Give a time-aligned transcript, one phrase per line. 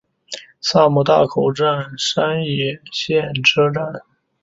[0.61, 4.01] 萨摩大口站山野线车站。